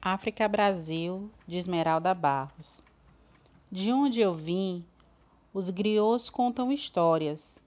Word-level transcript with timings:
África 0.00 0.46
Brasil, 0.46 1.28
de 1.44 1.58
Esmeralda 1.58 2.14
Barros. 2.14 2.80
De 3.70 3.92
onde 3.92 4.20
eu 4.20 4.32
vim, 4.32 4.84
os 5.52 5.70
griots 5.70 6.30
contam 6.30 6.70
histórias. 6.70 7.60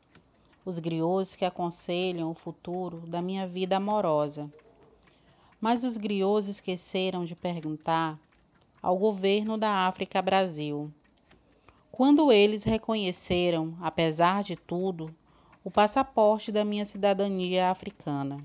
Os 0.65 0.79
griots 0.79 1.35
que 1.35 1.43
aconselham 1.43 2.31
o 2.31 2.33
futuro 2.33 3.01
da 3.01 3.21
minha 3.21 3.45
vida 3.45 3.75
amorosa. 3.75 4.49
Mas 5.59 5.83
os 5.83 5.97
griots 5.97 6.47
esqueceram 6.47 7.25
de 7.25 7.35
perguntar 7.35 8.17
ao 8.81 8.97
governo 8.97 9.57
da 9.57 9.85
África 9.85 10.21
Brasil. 10.21 10.89
Quando 11.91 12.31
eles 12.31 12.63
reconheceram, 12.63 13.75
apesar 13.81 14.41
de 14.41 14.55
tudo, 14.55 15.13
o 15.65 15.69
passaporte 15.69 16.49
da 16.49 16.63
minha 16.63 16.85
cidadania 16.85 17.69
africana. 17.69 18.41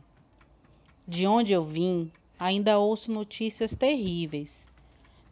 De 1.07 1.25
onde 1.25 1.53
eu 1.53 1.63
vim, 1.63 2.11
ainda 2.39 2.79
ouço 2.79 3.11
notícias 3.13 3.75
terríveis 3.75 4.69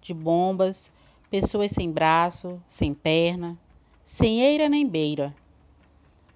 de 0.00 0.12
bombas, 0.12 0.92
pessoas 1.30 1.70
sem 1.70 1.90
braço, 1.90 2.62
sem 2.68 2.92
perna, 2.92 3.58
sem 4.04 4.42
eira 4.42 4.68
nem 4.68 4.86
beira. 4.86 5.34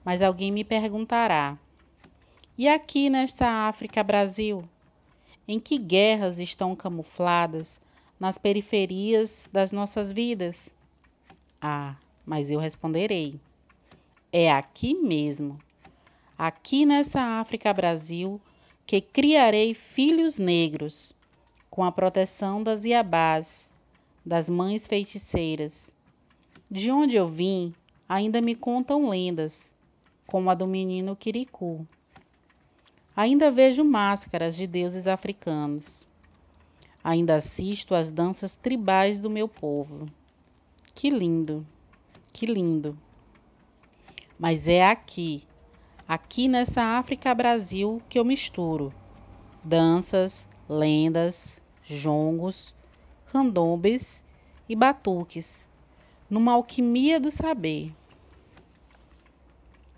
Mas 0.05 0.23
alguém 0.23 0.51
me 0.51 0.65
perguntará: 0.65 1.59
e 2.57 2.67
aqui 2.67 3.09
nesta 3.09 3.69
África 3.69 4.03
Brasil? 4.03 4.69
Em 5.47 5.61
que 5.61 5.79
guerras 5.79 6.39
estão 6.39 6.75
camufladas 6.75 7.81
nas 8.19 8.37
periferias 8.37 9.49
das 9.53 9.71
nossas 9.71 10.11
vidas? 10.11 10.75
Ah, 11.61 11.95
mas 12.27 12.51
eu 12.51 12.59
responderei: 12.59 13.39
é 14.33 14.51
aqui 14.51 14.95
mesmo, 14.95 15.61
aqui 16.37 16.85
nessa 16.85 17.21
África 17.41 17.73
Brasil, 17.73 18.41
que 18.89 19.03
criarei 19.03 19.75
filhos 19.75 20.39
negros, 20.39 21.13
com 21.69 21.85
a 21.85 21.93
proteção 21.93 22.63
das 22.63 22.87
Iabás, 22.87 23.71
das 24.25 24.49
mães 24.49 24.87
feiticeiras. 24.87 25.95
De 26.71 26.91
onde 26.91 27.15
eu 27.15 27.29
vim, 27.29 27.75
ainda 28.09 28.41
me 28.41 28.55
contam 28.55 29.11
lendas, 29.11 29.75
como 30.27 30.49
a 30.49 30.55
do 30.55 30.67
menino 30.67 31.15
Quiricu. 31.15 31.87
Ainda 33.15 33.51
vejo 33.51 33.85
máscaras 33.85 34.57
de 34.57 34.67
deuses 34.67 35.07
africanos. 35.07 36.07
Ainda 37.05 37.37
assisto 37.37 37.95
às 37.95 38.11
danças 38.11 38.57
tribais 38.57 39.21
do 39.21 39.29
meu 39.29 39.47
povo. 39.47 40.09
Que 40.95 41.11
lindo, 41.11 41.67
que 42.33 42.47
lindo. 42.47 42.99
Mas 44.39 44.67
é 44.67 44.87
aqui, 44.87 45.47
aqui 46.09 46.49
nessa 46.49 46.81
África 46.99 47.35
Brasil 47.35 48.01
que 48.09 48.19
eu 48.19 48.25
misturo 48.25 48.91
danças, 49.63 50.49
lendas, 50.67 51.61
jongos, 51.85 52.75
candombes 53.27 54.23
e 54.67 54.75
batuques, 54.75 55.69
numa 56.31 56.53
alquimia 56.53 57.21
do 57.21 57.31
saber. 57.31 57.93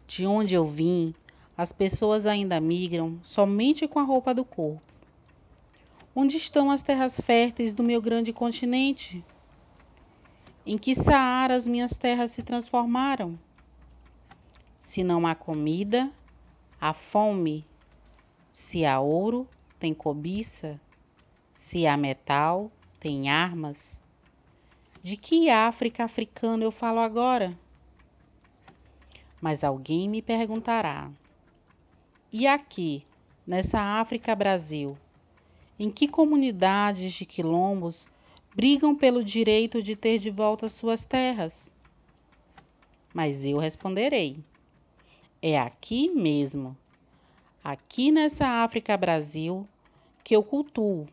De 0.09 0.27
onde 0.27 0.57
eu 0.57 0.67
vim, 0.67 1.15
as 1.57 1.71
pessoas 1.71 2.27
ainda 2.27 2.61
migram 2.61 3.17
somente 3.23 3.87
com 3.87 4.01
a 4.01 4.03
roupa 4.03 4.35
do 4.35 4.45
corpo. 4.45 4.83
Onde 6.17 6.37
estão 6.37 6.73
as 6.73 6.83
terras 6.83 7.21
férteis 7.21 7.73
do 7.73 7.85
meu 7.85 8.03
grande 8.03 8.33
continente? 8.33 9.23
Em 10.67 10.77
que 10.77 10.93
Saara 10.93 11.55
as 11.55 11.69
minhas 11.69 11.97
terras 11.97 12.33
se 12.33 12.43
transformaram? 12.43 13.39
Se 14.91 15.05
não 15.05 15.25
há 15.25 15.37
comida, 15.37 16.13
há 16.81 16.93
fome. 16.93 17.65
Se 18.51 18.85
há 18.85 18.99
ouro, 18.99 19.47
tem 19.79 19.95
cobiça. 19.95 20.81
Se 21.53 21.87
há 21.87 21.97
metal, 21.97 22.73
tem 22.99 23.31
armas. 23.31 24.03
De 25.01 25.17
que 25.17 25.49
África 25.49 26.03
africana 26.03 26.65
eu 26.65 26.73
falo 26.73 26.99
agora? 26.99 27.57
Mas 29.41 29.63
alguém 29.63 30.09
me 30.09 30.21
perguntará: 30.21 31.09
e 32.33 32.49
aqui, 32.49 33.07
nessa 33.47 33.79
África 34.01 34.35
Brasil, 34.35 34.99
em 35.79 35.89
que 35.89 36.09
comunidades 36.09 37.13
de 37.13 37.25
quilombos 37.25 38.09
brigam 38.53 38.97
pelo 38.97 39.23
direito 39.23 39.81
de 39.81 39.95
ter 39.95 40.19
de 40.19 40.31
volta 40.31 40.69
suas 40.69 41.05
terras? 41.05 41.73
Mas 43.15 43.45
eu 43.45 43.57
responderei: 43.57 44.50
é 45.43 45.59
aqui 45.59 46.11
mesmo, 46.11 46.77
aqui 47.65 48.11
nessa 48.11 48.47
África 48.63 48.97
Brasil, 48.97 49.67
que 50.23 50.37
eu 50.37 50.43
cultuo, 50.43 51.07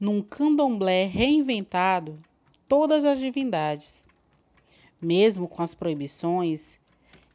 num 0.00 0.22
candomblé 0.22 1.04
reinventado, 1.04 2.18
todas 2.66 3.04
as 3.04 3.18
divindades. 3.18 4.06
Mesmo 5.00 5.46
com 5.46 5.62
as 5.62 5.74
proibições, 5.74 6.78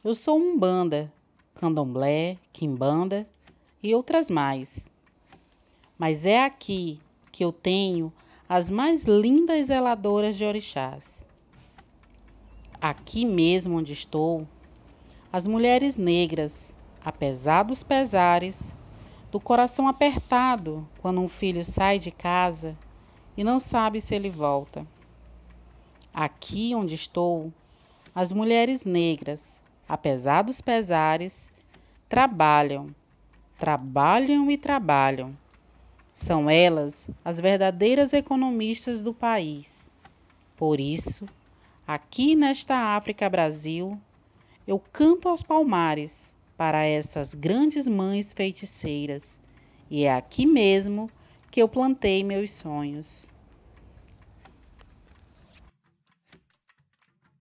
eu 0.02 0.14
sou 0.14 0.36
um 0.36 0.58
banda, 0.58 1.12
candomblé, 1.54 2.36
quimbanda 2.52 3.26
e 3.82 3.94
outras 3.94 4.28
mais. 4.28 4.90
Mas 5.96 6.26
é 6.26 6.44
aqui 6.44 6.98
que 7.30 7.44
eu 7.44 7.52
tenho 7.52 8.12
as 8.48 8.70
mais 8.70 9.04
lindas 9.04 9.68
zeladoras 9.68 10.36
de 10.36 10.44
orixás. 10.44 11.24
Aqui 12.80 13.24
mesmo 13.24 13.78
onde 13.78 13.92
estou, 13.92 14.46
as 15.34 15.48
mulheres 15.48 15.96
negras, 15.96 16.76
apesar 17.04 17.64
dos 17.64 17.82
pesares, 17.82 18.76
do 19.32 19.40
coração 19.40 19.88
apertado 19.88 20.86
quando 21.02 21.20
um 21.20 21.26
filho 21.26 21.64
sai 21.64 21.98
de 21.98 22.12
casa 22.12 22.78
e 23.36 23.42
não 23.42 23.58
sabe 23.58 24.00
se 24.00 24.14
ele 24.14 24.30
volta. 24.30 24.86
Aqui 26.14 26.72
onde 26.72 26.94
estou, 26.94 27.52
as 28.14 28.30
mulheres 28.30 28.84
negras, 28.84 29.60
apesar 29.88 30.42
dos 30.42 30.60
pesares, 30.60 31.52
trabalham, 32.08 32.94
trabalham 33.58 34.48
e 34.52 34.56
trabalham. 34.56 35.36
São 36.14 36.48
elas 36.48 37.08
as 37.24 37.40
verdadeiras 37.40 38.12
economistas 38.12 39.02
do 39.02 39.12
país. 39.12 39.90
Por 40.56 40.78
isso, 40.78 41.28
aqui 41.88 42.36
nesta 42.36 42.76
África 42.96 43.28
Brasil, 43.28 43.98
eu 44.66 44.78
canto 44.78 45.28
aos 45.28 45.42
palmares 45.42 46.34
para 46.56 46.84
essas 46.84 47.34
grandes 47.34 47.86
mães 47.86 48.32
feiticeiras, 48.32 49.40
e 49.90 50.04
é 50.04 50.14
aqui 50.14 50.46
mesmo 50.46 51.10
que 51.50 51.60
eu 51.60 51.68
plantei 51.68 52.24
meus 52.24 52.50
sonhos. 52.52 53.33